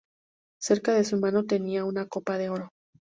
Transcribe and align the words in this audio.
Cerca 0.59 0.95
de 0.95 1.03
su 1.03 1.17
mano 1.19 1.45
tenía 1.45 1.85
una 1.85 2.07
copa 2.07 2.39
de 2.39 2.49
oro. 2.49 2.69